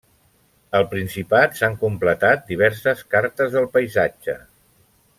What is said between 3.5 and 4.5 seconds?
del paisatge.